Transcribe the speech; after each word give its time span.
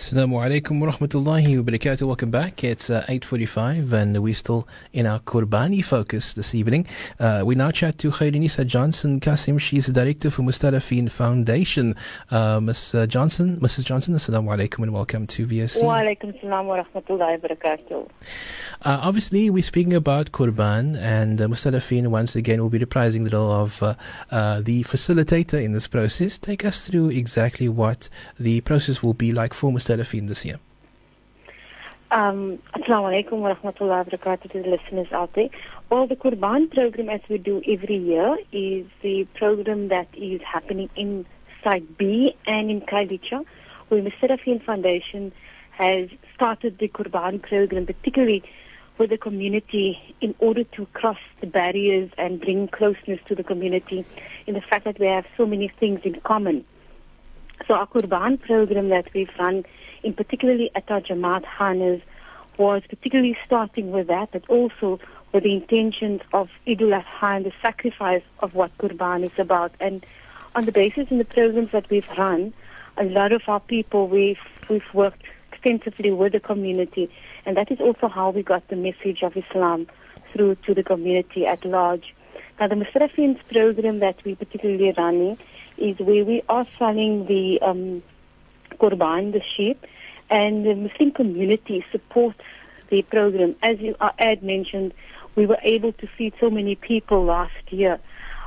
Assalamu 0.00 0.40
alaikum 0.40 0.80
wa 0.80 0.90
rahmatullahi 0.90 1.58
wa 1.58 1.62
barakatuh. 1.62 2.06
Welcome 2.06 2.30
back. 2.30 2.64
It's 2.64 2.88
uh, 2.88 3.04
8.45 3.06 3.92
and 3.92 4.22
we're 4.22 4.32
still 4.32 4.66
in 4.94 5.04
our 5.04 5.18
Qurbani 5.18 5.84
focus 5.84 6.32
this 6.32 6.54
evening. 6.54 6.86
Uh, 7.18 7.42
we 7.44 7.54
now 7.54 7.70
chat 7.70 7.98
to 7.98 8.10
Khairinisa 8.10 8.66
Johnson 8.66 9.20
Kasim. 9.20 9.58
She's 9.58 9.88
the 9.88 9.92
director 9.92 10.30
for 10.30 10.40
Mustadafin 10.40 11.10
Foundation. 11.10 11.94
Uh, 12.30 12.60
Ms. 12.60 12.94
Uh, 12.94 13.06
Johnson, 13.06 13.60
Mrs. 13.60 13.84
Johnson, 13.84 14.14
assalamu 14.14 14.56
alaikum 14.56 14.84
and 14.84 14.94
welcome 14.94 15.26
to 15.26 15.46
VOC. 15.46 15.82
Wa 15.82 15.98
alaikum 15.98 16.40
salam 16.40 16.66
wa 16.66 16.82
rahmatullahi 16.82 17.42
wa 17.42 17.48
barakatuh. 17.48 18.08
Uh, 18.82 19.00
obviously, 19.02 19.50
we're 19.50 19.62
speaking 19.62 19.92
about 19.92 20.32
Qurban, 20.32 20.96
and 20.96 21.42
uh, 21.42 21.46
Mustadafin 21.46 22.06
once 22.06 22.34
again 22.34 22.62
will 22.62 22.70
be 22.70 22.78
reprising 22.78 23.28
the 23.28 23.36
role 23.36 23.52
of 23.52 23.82
uh, 23.82 23.94
uh, 24.30 24.62
the 24.62 24.82
facilitator 24.84 25.62
in 25.62 25.72
this 25.72 25.86
process. 25.86 26.38
Take 26.38 26.64
us 26.64 26.88
through 26.88 27.10
exactly 27.10 27.68
what 27.68 28.08
the 28.38 28.62
process 28.62 29.02
will 29.02 29.12
be 29.12 29.32
like 29.32 29.52
for 29.52 29.70
Mustadafin 29.70 29.89
this 29.96 30.44
year. 30.44 30.58
Um, 32.12 32.58
Assalamu 32.74 33.24
alaikum 33.24 33.38
wa 33.38 33.54
rahmatullahi 33.54 33.80
wa 33.80 34.04
barakatuh 34.04 34.50
to 34.50 34.62
the 34.62 34.68
listeners 34.68 35.06
out 35.12 35.32
there. 35.34 35.48
Well, 35.90 36.08
the 36.08 36.16
Qurban 36.16 36.72
program, 36.72 37.08
as 37.08 37.20
we 37.28 37.38
do 37.38 37.62
every 37.68 37.96
year, 37.98 38.36
is 38.52 38.86
the 39.02 39.26
program 39.34 39.88
that 39.88 40.08
is 40.14 40.40
happening 40.42 40.90
in 40.96 41.24
Site 41.62 41.96
B 41.96 42.34
and 42.46 42.68
in 42.68 42.80
Khayelitsha, 42.80 43.44
where 43.88 44.02
the 44.02 44.10
Serafin 44.20 44.60
Foundation 44.64 45.32
has 45.70 46.08
started 46.34 46.78
the 46.78 46.88
Qurban 46.88 47.42
program, 47.42 47.86
particularly 47.86 48.42
with 48.98 49.10
the 49.10 49.18
community 49.18 49.98
in 50.20 50.34
order 50.40 50.64
to 50.64 50.86
cross 50.86 51.18
the 51.40 51.46
barriers 51.46 52.10
and 52.18 52.40
bring 52.40 52.66
closeness 52.68 53.20
to 53.26 53.34
the 53.34 53.44
community 53.44 54.04
in 54.46 54.54
the 54.54 54.60
fact 54.60 54.84
that 54.84 54.98
we 54.98 55.06
have 55.06 55.24
so 55.36 55.46
many 55.46 55.68
things 55.80 56.00
in 56.04 56.20
common. 56.20 56.64
So 57.66 57.74
our 57.74 57.86
Qurban 57.86 58.40
program 58.40 58.88
that 58.88 59.12
we've 59.14 59.30
run, 59.38 59.64
in 60.02 60.14
particularly 60.14 60.70
at 60.74 60.90
our 60.90 61.00
Jamaat 61.00 61.44
Khanas, 61.44 62.02
was 62.58 62.82
particularly 62.88 63.36
starting 63.44 63.90
with 63.90 64.08
that, 64.08 64.30
but 64.32 64.48
also 64.48 64.98
with 65.32 65.44
the 65.44 65.52
intentions 65.52 66.20
of 66.32 66.48
Idul 66.66 67.00
Adha 67.00 67.36
and 67.36 67.46
the 67.46 67.52
sacrifice 67.62 68.22
of 68.40 68.54
what 68.54 68.76
Qurban 68.78 69.24
is 69.24 69.38
about. 69.38 69.72
And 69.80 70.04
on 70.54 70.64
the 70.64 70.72
basis 70.72 71.10
in 71.10 71.18
the 71.18 71.24
programs 71.24 71.70
that 71.70 71.88
we've 71.90 72.10
run, 72.18 72.52
a 72.96 73.04
lot 73.04 73.32
of 73.32 73.42
our 73.46 73.60
people, 73.60 74.08
we've, 74.08 74.38
we've 74.68 74.92
worked 74.92 75.22
extensively 75.52 76.10
with 76.12 76.32
the 76.32 76.40
community, 76.40 77.10
and 77.46 77.56
that 77.56 77.70
is 77.70 77.80
also 77.80 78.08
how 78.08 78.30
we 78.30 78.42
got 78.42 78.66
the 78.68 78.76
message 78.76 79.22
of 79.22 79.36
Islam 79.36 79.86
through 80.32 80.56
to 80.66 80.74
the 80.74 80.82
community 80.82 81.46
at 81.46 81.64
large. 81.64 82.14
Now, 82.60 82.68
the 82.68 82.74
Mustadafins 82.74 83.40
program 83.50 84.00
that 84.00 84.22
we 84.22 84.34
particularly 84.34 84.92
running 84.92 85.38
is 85.78 85.98
where 85.98 86.26
we 86.26 86.42
are 86.46 86.66
selling 86.78 87.24
the 87.24 87.58
um, 87.62 88.02
Qurban, 88.78 89.32
the 89.32 89.40
sheep, 89.56 89.86
and 90.28 90.66
the 90.66 90.74
Muslim 90.74 91.10
community 91.12 91.82
supports 91.90 92.42
the 92.90 93.00
program. 93.00 93.56
As 93.62 93.80
you, 93.80 93.96
ad 94.18 94.42
mentioned, 94.42 94.92
we 95.36 95.46
were 95.46 95.56
able 95.62 95.94
to 95.94 96.06
feed 96.06 96.34
so 96.38 96.50
many 96.50 96.74
people 96.74 97.24
last 97.24 97.72
year. 97.72 97.98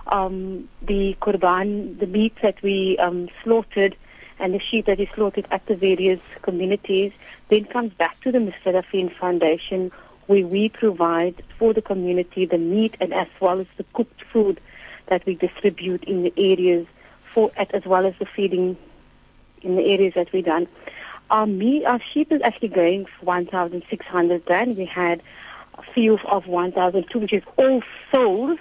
Um, 0.05 0.69
the 0.83 1.17
Qurban, 1.19 1.97
the 1.97 2.05
meat 2.05 2.35
that 2.43 2.61
we 2.61 2.99
um, 2.99 3.29
slaughtered, 3.43 3.95
and 4.37 4.53
the 4.53 4.59
sheep 4.59 4.85
that 4.85 4.99
is 4.99 5.07
slaughtered 5.15 5.47
at 5.49 5.65
the 5.65 5.75
various 5.75 6.19
communities, 6.43 7.13
then 7.49 7.65
comes 7.65 7.93
back 7.93 8.19
to 8.21 8.31
the 8.31 8.37
Mustadafin 8.37 9.15
Foundation, 9.17 9.91
where 10.27 10.45
we 10.45 10.69
provide 10.69 11.43
for 11.57 11.73
the 11.73 11.81
community 11.81 12.45
the 12.45 12.57
meat 12.57 12.95
and 12.99 13.13
as 13.13 13.27
well 13.39 13.59
as 13.59 13.67
the 13.77 13.85
cooked 13.93 14.23
food 14.31 14.59
that 15.07 15.25
we 15.25 15.35
distribute 15.35 16.03
in 16.05 16.23
the 16.23 16.33
areas 16.37 16.87
for 17.33 17.51
as 17.57 17.85
well 17.85 18.05
as 18.05 18.13
the 18.19 18.25
feeding 18.25 18.77
in 19.61 19.75
the 19.75 19.83
areas 19.83 20.13
that 20.15 20.31
we 20.31 20.41
done. 20.41 20.67
Our 21.29 21.47
meat, 21.47 21.85
our 21.85 21.99
sheep 22.13 22.31
is 22.31 22.41
actually 22.41 22.69
going 22.69 23.05
for 23.05 23.25
1,600 23.25 24.43
rand. 24.47 24.77
We 24.77 24.85
had 24.85 25.21
a 25.75 25.81
few 25.93 26.17
of 26.25 26.47
1,002, 26.47 27.19
which 27.19 27.33
is 27.33 27.43
all 27.57 27.81
sold. 28.11 28.59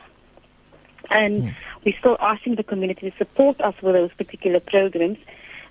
And 1.11 1.43
mm. 1.43 1.55
we're 1.85 1.99
still 1.99 2.17
asking 2.21 2.55
the 2.55 2.63
community 2.63 3.11
to 3.11 3.17
support 3.19 3.61
us 3.61 3.75
with 3.83 3.95
those 3.95 4.13
particular 4.15 4.61
programs 4.61 5.19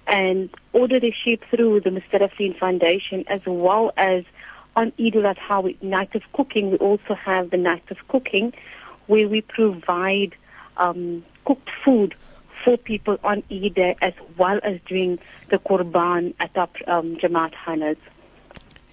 and 0.07 0.49
order 0.73 0.99
the 0.99 1.11
sheep 1.11 1.43
through 1.49 1.81
the 1.81 1.89
Mustadafin 1.89 2.57
Foundation 2.59 3.23
as 3.27 3.41
well 3.45 3.93
as 3.97 4.23
on 4.75 4.91
Idul 4.93 5.35
Adha 5.35 5.81
Night 5.81 6.15
of 6.15 6.23
Cooking. 6.33 6.71
We 6.71 6.77
also 6.77 7.13
have 7.15 7.49
the 7.49 7.57
Night 7.57 7.83
of 7.89 7.97
Cooking 8.07 8.53
where 9.07 9.27
we 9.27 9.41
provide 9.41 10.35
um, 10.77 11.23
cooked 11.45 11.69
food 11.83 12.15
for 12.63 12.77
people 12.77 13.17
on 13.23 13.43
Eid 13.51 13.77
as 14.01 14.13
well 14.37 14.59
as 14.63 14.79
doing 14.85 15.19
the 15.49 15.57
Qurban 15.59 16.33
at 16.39 16.55
our 16.55 16.69
um, 16.87 17.17
Jamaat 17.17 17.53
Khanas. 17.65 17.97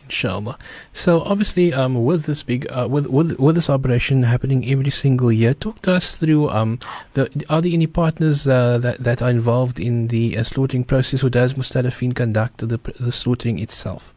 Inshallah. 0.05 0.59
So 0.95 1.21
obviously, 1.21 1.75
um, 1.75 2.03
with 2.03 2.25
this 2.25 2.43
big, 2.43 2.67
uh, 2.71 2.89
with, 2.91 3.07
with 3.09 3.39
with 3.39 3.57
this 3.57 3.69
operation 3.69 4.23
happening 4.23 4.67
every 4.69 4.91
single 4.91 5.31
year, 5.31 5.53
talk 5.53 5.83
to 5.83 5.93
us 5.93 6.17
through. 6.17 6.49
Um, 6.49 6.79
the 7.13 7.31
are 7.51 7.61
there 7.61 7.73
any 7.73 7.87
partners 7.87 8.49
uh, 8.49 8.79
that 8.79 9.01
that 9.01 9.21
are 9.21 9.29
involved 9.29 9.79
in 9.79 10.09
the 10.09 10.39
uh, 10.39 10.45
slaughtering 10.45 10.85
process, 10.85 11.23
or 11.23 11.29
does 11.29 11.55
Mustadafin 11.55 12.15
conduct 12.15 12.67
the 12.67 12.81
the 12.99 13.13
slaughtering 13.13 13.59
itself? 13.59 14.15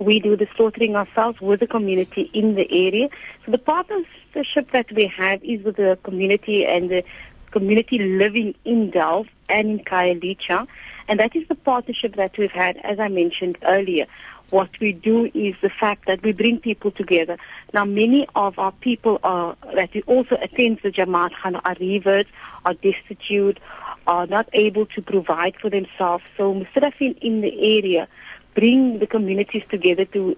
We 0.00 0.18
do 0.18 0.34
the 0.34 0.48
slaughtering 0.56 0.96
ourselves 0.96 1.40
with 1.42 1.60
the 1.60 1.66
community 1.66 2.30
in 2.32 2.54
the 2.54 2.66
area. 2.70 3.10
So 3.44 3.52
the 3.52 3.58
partnership 3.58 4.72
that 4.72 4.90
we 4.92 5.06
have 5.14 5.44
is 5.44 5.62
with 5.62 5.76
the 5.76 5.98
community 6.02 6.64
and 6.64 6.90
the 6.90 7.04
community 7.50 7.98
living 7.98 8.54
in 8.64 8.90
Delft 8.90 9.30
and 9.50 9.68
in 9.68 9.78
Khayelitsha. 9.84 10.66
And 11.06 11.20
that 11.20 11.36
is 11.36 11.46
the 11.48 11.54
partnership 11.54 12.16
that 12.16 12.38
we've 12.38 12.50
had, 12.50 12.78
as 12.78 12.98
I 12.98 13.08
mentioned 13.08 13.58
earlier. 13.62 14.06
What 14.48 14.70
we 14.80 14.92
do 14.92 15.26
is 15.34 15.54
the 15.60 15.68
fact 15.68 16.06
that 16.06 16.22
we 16.22 16.32
bring 16.32 16.60
people 16.60 16.90
together. 16.90 17.36
Now, 17.74 17.84
many 17.84 18.26
of 18.34 18.58
our 18.58 18.72
people 18.72 19.20
are, 19.22 19.54
that 19.74 19.90
also 20.06 20.36
attend 20.40 20.80
the 20.82 20.90
Jamaat 20.90 21.32
Khana 21.42 21.60
are 21.64 21.76
reverts, 21.78 22.30
are 22.64 22.74
destitute, 22.74 23.60
are 24.06 24.26
not 24.26 24.48
able 24.54 24.86
to 24.86 25.02
provide 25.02 25.56
for 25.60 25.68
themselves. 25.68 26.24
So 26.36 26.54
Mustadafin 26.54 27.18
in 27.18 27.42
the 27.42 27.78
area 27.78 28.08
bring 28.54 28.98
the 28.98 29.06
communities 29.06 29.62
together 29.70 30.04
to 30.06 30.36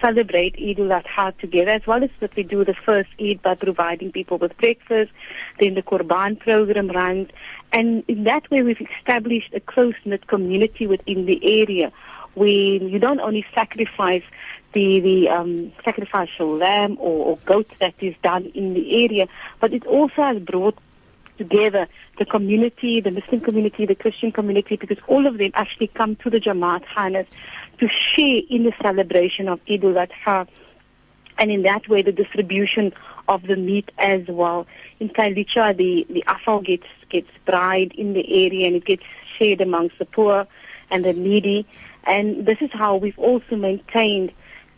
celebrate 0.00 0.54
Eid 0.56 0.80
al-Adha 0.80 1.36
together, 1.38 1.72
as 1.72 1.86
well 1.86 2.02
as 2.02 2.10
that 2.20 2.34
we 2.36 2.42
do 2.42 2.64
the 2.64 2.74
first 2.74 3.10
Eid 3.20 3.42
by 3.42 3.54
providing 3.54 4.12
people 4.12 4.38
with 4.38 4.56
breakfast. 4.56 5.12
Then 5.60 5.74
the 5.74 5.82
Qurban 5.82 6.38
program 6.38 6.88
runs. 6.88 7.28
And 7.72 8.04
in 8.08 8.24
that 8.24 8.50
way, 8.50 8.62
we've 8.62 8.80
established 8.98 9.52
a 9.52 9.60
close-knit 9.60 10.26
community 10.26 10.86
within 10.86 11.26
the 11.26 11.40
area 11.62 11.92
where 12.34 12.48
you 12.48 12.98
don't 12.98 13.20
only 13.20 13.44
sacrifice 13.54 14.22
the, 14.72 15.00
the 15.00 15.28
um, 15.28 15.72
sacrificial 15.84 16.56
lamb 16.56 16.96
or, 16.98 17.26
or 17.26 17.36
goat 17.44 17.68
that 17.78 17.94
is 18.00 18.14
done 18.22 18.50
in 18.54 18.74
the 18.74 19.04
area, 19.04 19.28
but 19.60 19.72
it 19.72 19.86
also 19.86 20.22
has 20.22 20.38
brought 20.40 20.76
together 21.38 21.88
the 22.18 22.24
community, 22.24 23.00
the 23.00 23.10
Muslim 23.10 23.40
community, 23.40 23.86
the 23.86 23.94
Christian 23.94 24.32
community, 24.32 24.76
because 24.76 24.98
all 25.06 25.26
of 25.26 25.38
them 25.38 25.50
actually 25.54 25.88
come 25.88 26.16
to 26.16 26.30
the 26.30 26.38
Jamaat 26.38 26.84
Khanas 26.94 27.26
to 27.78 27.88
share 27.88 28.40
in 28.48 28.64
the 28.64 28.72
celebration 28.80 29.48
of 29.48 29.60
Eid 29.68 29.84
al-Adha. 29.84 30.48
And 31.38 31.50
in 31.50 31.62
that 31.62 31.88
way, 31.88 32.02
the 32.02 32.12
distribution 32.12 32.92
of 33.28 33.42
the 33.42 33.56
meat 33.56 33.90
as 33.98 34.22
well. 34.28 34.66
In 35.00 35.08
Khayelitsha, 35.08 35.76
the, 35.76 36.06
the 36.08 36.22
afal 36.28 36.64
gets, 36.64 36.86
gets 37.10 37.28
dried 37.46 37.92
in 37.96 38.12
the 38.12 38.46
area 38.46 38.66
and 38.66 38.76
it 38.76 38.84
gets 38.84 39.02
shared 39.38 39.60
amongst 39.60 39.98
the 39.98 40.04
poor 40.04 40.46
and 40.90 41.04
the 41.04 41.12
needy. 41.12 41.66
And 42.04 42.46
this 42.46 42.58
is 42.60 42.70
how 42.72 42.96
we've 42.96 43.18
also 43.18 43.56
maintained 43.56 44.32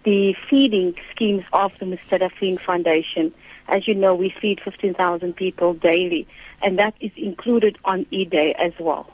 the 0.04 0.34
feeding 0.48 0.94
schemes 1.10 1.44
of 1.52 1.76
the 1.78 1.84
Mustadafin 1.84 2.60
Foundation. 2.60 3.34
As 3.68 3.88
you 3.88 3.94
know, 3.94 4.14
we 4.14 4.30
feed 4.40 4.60
15,000 4.60 5.34
people 5.34 5.74
daily, 5.74 6.26
and 6.62 6.78
that 6.78 6.94
is 7.00 7.10
included 7.16 7.78
on 7.84 8.06
E-Day 8.10 8.54
as 8.54 8.72
well. 8.78 9.10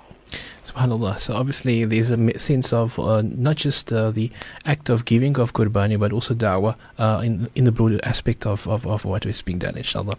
SubhanAllah. 0.72 1.20
So 1.20 1.34
obviously 1.34 1.84
there's 1.84 2.10
a 2.10 2.38
sense 2.38 2.72
of 2.72 2.98
uh, 2.98 3.22
not 3.22 3.56
just 3.56 3.92
uh, 3.92 4.10
the 4.10 4.30
act 4.64 4.88
of 4.88 5.04
giving 5.04 5.38
of 5.38 5.52
Qurbani, 5.52 5.98
but 5.98 6.12
also 6.12 6.34
da'wah 6.34 6.76
uh, 6.98 7.22
in, 7.24 7.48
in 7.54 7.64
the 7.64 7.72
broader 7.72 8.00
aspect 8.02 8.46
of, 8.46 8.66
of, 8.68 8.86
of 8.86 9.04
what 9.04 9.26
is 9.26 9.42
being 9.42 9.58
done, 9.58 9.76
inshallah. 9.76 10.16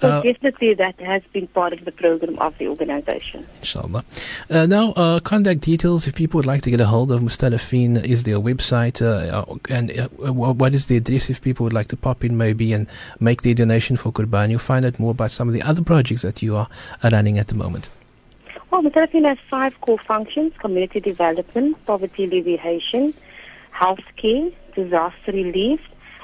So 0.00 0.08
uh, 0.08 0.22
definitely 0.22 0.74
that 0.74 0.98
has 1.00 1.22
been 1.32 1.46
part 1.48 1.72
of 1.72 1.84
the 1.84 1.92
program 1.92 2.38
of 2.38 2.56
the 2.58 2.68
organization. 2.68 3.46
Inshallah. 3.60 4.04
Uh, 4.48 4.66
now, 4.66 4.92
uh, 4.92 5.20
contact 5.20 5.60
details, 5.60 6.06
if 6.06 6.14
people 6.14 6.38
would 6.38 6.46
like 6.46 6.62
to 6.62 6.70
get 6.70 6.80
a 6.80 6.86
hold 6.86 7.10
of 7.10 7.20
Mustadafin, 7.20 8.02
is 8.04 8.24
their 8.24 8.36
a 8.36 8.40
website? 8.40 9.00
and 9.70 9.90
what 10.18 10.74
is 10.74 10.86
the 10.86 10.96
address 10.96 11.30
if 11.30 11.40
people 11.40 11.64
would 11.64 11.72
like 11.72 11.88
to 11.88 11.96
pop 11.96 12.24
in 12.24 12.36
maybe 12.36 12.72
and 12.72 12.86
make 13.18 13.42
their 13.42 13.54
donation 13.54 13.96
for 13.96 14.12
Qurbani? 14.12 14.50
You'll 14.50 14.58
find 14.58 14.84
out 14.84 14.98
more 14.98 15.10
about 15.10 15.30
some 15.30 15.48
of 15.48 15.54
the 15.54 15.62
other 15.62 15.82
projects 15.82 16.22
that 16.22 16.42
you 16.42 16.56
are 16.56 16.68
running 17.02 17.38
at 17.38 17.48
the 17.48 17.54
moment. 17.54 17.90
Well, 18.70 18.82
Mustadafin 18.82 19.26
has 19.26 19.38
five 19.50 19.80
core 19.80 19.98
functions, 19.98 20.52
community 20.58 21.00
development, 21.00 21.84
poverty 21.86 22.24
alleviation, 22.24 23.12
healthcare, 23.74 24.54
disaster 24.76 25.32
relief, 25.32 25.80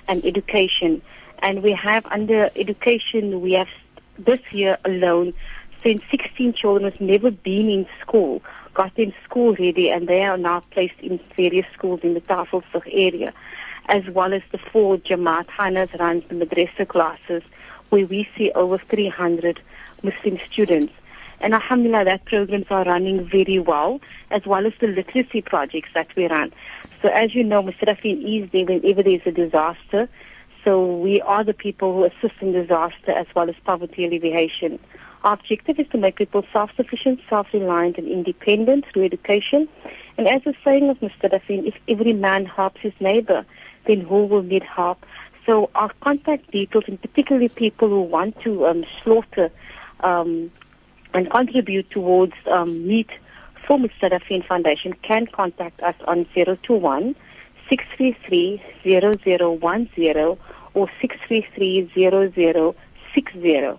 and 0.07 0.25
education. 0.25 1.03
And 1.41 1.65
we 1.65 1.73
have 1.73 2.07
under 2.07 2.49
education, 2.55 3.41
we 3.41 3.55
have 3.55 3.67
this 4.17 4.39
year 4.53 4.79
alone 4.85 5.35
sent 5.83 6.05
16 6.09 6.53
children 6.53 6.93
who've 6.93 7.01
never 7.01 7.33
been 7.33 7.69
in 7.69 7.87
school, 8.01 8.45
got 8.75 8.95
them 8.95 9.13
school 9.25 9.57
ready, 9.57 9.91
and 9.91 10.07
they 10.07 10.23
are 10.23 10.39
now 10.39 10.61
placed 10.71 11.01
in 11.01 11.19
various 11.37 11.67
schools 11.73 11.99
in 12.05 12.15
the 12.15 12.21
Tafelsig 12.21 12.89
area, 12.93 13.35
as 13.87 14.05
well 14.11 14.33
as 14.33 14.43
the 14.53 14.59
four 14.59 14.99
Jamaat 14.99 15.47
Khanas 15.47 15.99
runs 15.99 16.23
the 16.29 16.37
madrasa 16.37 16.87
classes, 16.87 17.43
where 17.89 18.07
we 18.07 18.29
see 18.39 18.53
over 18.53 18.79
300 18.79 19.61
Muslim 20.05 20.39
students. 20.49 20.93
And 21.41 21.55
alhamdulillah, 21.55 22.05
that 22.07 22.25
programs 22.25 22.67
are 22.71 22.85
running 22.85 23.29
very 23.29 23.59
well, 23.59 24.01
as 24.31 24.47
well 24.47 24.67
as 24.67 24.73
the 24.81 24.89
literacy 24.89 25.43
projects 25.43 25.91
that 25.95 26.09
we 26.17 26.27
run. 26.27 26.53
So 27.03 27.09
as 27.09 27.35
you 27.35 27.45
know, 27.45 27.63
Mustadafin 27.63 28.43
is 28.43 28.51
there 28.51 28.65
whenever 28.65 29.03
there's 29.03 29.27
a 29.27 29.31
disaster. 29.31 30.09
So 30.65 30.97
we 30.97 31.21
are 31.21 31.45
the 31.45 31.55
people 31.55 31.95
who 31.95 32.05
assist 32.05 32.41
in 32.41 32.53
disaster 32.53 33.13
as 33.13 33.27
well 33.35 33.49
as 33.49 33.55
poverty 33.65 34.05
alleviation. 34.05 34.79
Our 35.23 35.35
objective 35.35 35.79
is 35.79 35.89
to 35.89 35.99
make 35.99 36.17
people 36.17 36.45
self-sufficient, 36.53 37.21
self-reliant 37.29 37.99
and 37.99 38.09
independent 38.09 38.85
through 38.93 39.05
education. 39.05 39.69
And 40.19 40.27
as 40.27 40.43
the 40.45 40.55
saying 40.65 40.89
of 40.89 40.99
Mustadafin, 41.01 41.67
if 41.67 41.75
every 41.89 42.13
man 42.13 42.47
helps 42.47 42.81
his 42.81 42.93
neighbor, 43.01 43.45
then 43.87 44.01
who 44.01 44.27
will 44.27 44.43
need 44.43 44.63
help? 44.63 45.05
So 45.45 45.71
our 45.75 45.93
contact 46.01 46.51
details, 46.51 46.85
and 46.89 47.01
particularly 47.01 47.49
people 47.49 47.89
who 47.89 48.03
want 48.03 48.41
to 48.41 48.67
um, 48.67 48.85
slaughter 49.03 49.51
um, 50.01 50.51
and 51.17 51.31
contribute 51.31 51.91
towards 51.91 52.35
um, 52.51 52.87
meat 52.87 53.11
for 53.67 53.79
Mustadafin 53.79 54.47
Foundation 54.47 54.93
can 55.03 55.27
contact 55.27 55.83
us 55.83 55.97
on 56.07 56.27
021 56.35 57.17
633 57.69 58.63
0010 58.85 60.37
or 60.75 60.89
633 61.01 63.79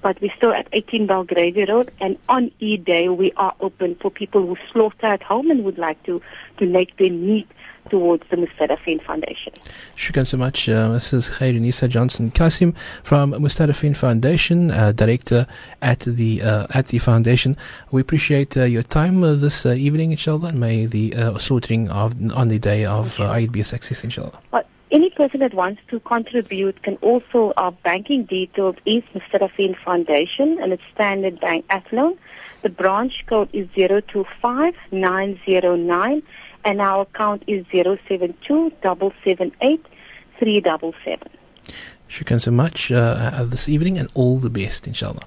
but 0.00 0.20
we're 0.20 0.32
still 0.36 0.52
at 0.52 0.68
18 0.72 1.06
Belgravia 1.06 1.66
Road. 1.66 1.90
And 2.00 2.16
on 2.28 2.52
E-Day, 2.58 3.08
we 3.08 3.32
are 3.36 3.54
open 3.60 3.96
for 3.96 4.10
people 4.10 4.46
who 4.46 4.56
slaughter 4.72 5.06
at 5.06 5.22
home 5.22 5.50
and 5.50 5.64
would 5.64 5.78
like 5.78 6.02
to 6.04 6.22
donate 6.58 6.96
their 6.96 7.10
meat 7.10 7.48
towards 7.90 8.24
the 8.30 8.36
Mustadafin 8.36 9.02
Foundation. 9.02 9.52
Shukran 9.96 10.26
so 10.26 10.36
much, 10.36 10.68
uh, 10.68 10.90
Mrs. 10.90 11.30
Khairunisa 11.30 11.88
Johnson 11.88 12.30
Kasim 12.30 12.74
from 13.02 13.32
Mustadafin 13.32 13.96
Foundation, 13.96 14.70
uh, 14.70 14.92
Director 14.92 15.46
at 15.82 16.00
the 16.00 16.42
uh, 16.42 16.66
at 16.70 16.86
the 16.86 16.98
foundation. 16.98 17.56
We 17.90 18.00
appreciate 18.00 18.56
uh, 18.56 18.64
your 18.64 18.82
time 18.82 19.22
uh, 19.22 19.34
this 19.34 19.66
uh, 19.66 19.70
evening, 19.70 20.12
inshallah, 20.12 20.48
and 20.48 20.60
may 20.60 20.86
the 20.86 21.14
slaughtering 21.38 21.88
of, 21.90 22.14
on 22.32 22.48
the 22.48 22.58
day 22.58 22.84
of 22.84 23.20
uh, 23.20 23.30
Eid 23.30 23.52
be 23.52 23.60
a 23.60 23.64
success, 23.64 24.02
inshallah. 24.04 24.38
But 24.50 24.66
any 24.90 25.10
person 25.10 25.40
that 25.40 25.52
wants 25.54 25.80
to 25.88 26.00
contribute 26.00 26.82
can 26.82 26.96
also, 26.96 27.54
our 27.56 27.72
banking 27.72 28.24
details 28.24 28.76
is 28.84 29.02
Mustadafin 29.14 29.78
Foundation, 29.84 30.58
and 30.60 30.72
it's 30.72 30.82
Standard 30.94 31.38
Bank 31.40 31.64
Athlone. 31.70 32.18
The 32.62 32.70
branch 32.70 33.24
code 33.26 33.50
is 33.52 33.68
025909 33.74 36.22
and 36.66 36.80
our 36.80 37.02
account 37.02 37.44
is 37.46 37.64
072 37.70 38.72
Shukran 42.08 42.40
so 42.40 42.50
much 42.50 42.90
uh, 42.90 42.96
uh, 42.96 43.44
this 43.44 43.68
evening 43.68 43.98
and 43.98 44.10
all 44.14 44.36
the 44.36 44.50
best, 44.50 44.86
inshallah. 44.86 45.22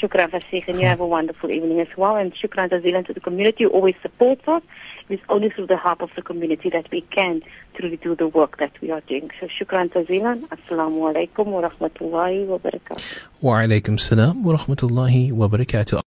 Shukran, 0.00 0.30
Fasih, 0.30 0.66
and 0.68 0.80
you 0.80 0.86
have 0.86 1.00
a 1.00 1.06
wonderful 1.06 1.50
evening 1.50 1.80
as 1.80 1.88
well. 1.96 2.16
And 2.16 2.32
shukran 2.34 2.68
jazilan 2.70 3.06
to 3.06 3.12
the 3.12 3.20
community 3.20 3.64
who 3.64 3.70
always 3.70 3.94
supports 4.02 4.46
us. 4.46 4.62
It 5.08 5.14
is 5.14 5.20
only 5.28 5.50
through 5.50 5.66
the 5.66 5.76
help 5.76 6.00
of 6.00 6.10
the 6.16 6.22
community 6.22 6.70
that 6.70 6.90
we 6.90 7.00
can 7.02 7.42
truly 7.74 7.96
do 7.96 8.14
the 8.14 8.28
work 8.28 8.58
that 8.58 8.72
we 8.80 8.90
are 8.90 9.00
doing. 9.02 9.30
So 9.40 9.46
shukran 9.46 9.90
jazilan. 9.90 10.48
Assalamu 10.48 11.12
alaikum 11.12 11.46
wa 11.46 11.68
rahmatullahi 11.68 12.46
wa 12.46 12.58
barakatuh. 12.58 13.02
Wa 13.40 13.54
alaikum 13.62 13.98
salam 13.98 14.44
wa 14.44 14.56
rahmatullahi 14.56 15.32
wa 15.32 15.48
barakatuh. 15.48 16.02